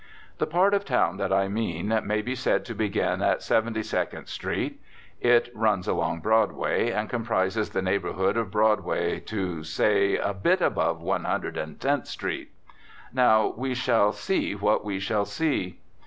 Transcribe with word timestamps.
The 0.39 0.47
part 0.47 0.73
of 0.73 0.83
town 0.83 1.17
that 1.17 1.31
I 1.31 1.47
mean 1.47 1.89
may 2.07 2.23
be 2.23 2.33
said 2.33 2.65
to 2.65 2.73
begin 2.73 3.21
at 3.21 3.43
Seventy 3.43 3.83
second 3.83 4.29
Street; 4.29 4.81
it 5.19 5.51
runs 5.53 5.87
along 5.87 6.21
Broadway, 6.21 6.89
and 6.89 7.07
comprises 7.07 7.69
the 7.69 7.83
neighbourhood 7.83 8.35
of 8.35 8.49
Broadway, 8.49 9.19
to, 9.19 9.61
say, 9.63 10.17
a 10.17 10.33
bit 10.33 10.59
above 10.59 11.01
One 11.01 11.25
Hundred 11.25 11.55
and 11.55 11.79
Tenth 11.79 12.07
Street. 12.07 12.49
Now 13.13 13.53
we 13.55 13.75
shall 13.75 14.11
see 14.11 14.55
what 14.55 14.83
we 14.83 14.99
shall 14.99 15.25
see. 15.25 15.79